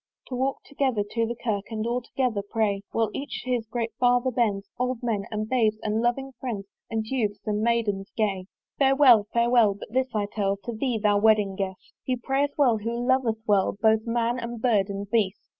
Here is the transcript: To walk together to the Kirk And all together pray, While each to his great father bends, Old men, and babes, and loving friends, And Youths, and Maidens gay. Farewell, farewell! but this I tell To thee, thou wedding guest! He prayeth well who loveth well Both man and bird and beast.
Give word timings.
To 0.29 0.35
walk 0.35 0.63
together 0.63 1.03
to 1.11 1.27
the 1.27 1.35
Kirk 1.35 1.65
And 1.69 1.85
all 1.85 2.01
together 2.01 2.41
pray, 2.41 2.81
While 2.91 3.11
each 3.13 3.43
to 3.43 3.51
his 3.51 3.67
great 3.67 3.91
father 3.99 4.31
bends, 4.31 4.67
Old 4.79 5.03
men, 5.03 5.27
and 5.29 5.47
babes, 5.47 5.77
and 5.83 6.01
loving 6.01 6.31
friends, 6.39 6.65
And 6.89 7.05
Youths, 7.05 7.45
and 7.45 7.61
Maidens 7.61 8.09
gay. 8.17 8.45
Farewell, 8.79 9.27
farewell! 9.31 9.75
but 9.75 9.91
this 9.93 10.07
I 10.15 10.25
tell 10.25 10.57
To 10.63 10.73
thee, 10.75 10.97
thou 10.97 11.19
wedding 11.19 11.55
guest! 11.55 11.93
He 12.03 12.15
prayeth 12.15 12.57
well 12.57 12.79
who 12.79 12.95
loveth 12.99 13.43
well 13.47 13.77
Both 13.79 14.07
man 14.07 14.39
and 14.39 14.59
bird 14.59 14.89
and 14.89 15.07
beast. 15.07 15.39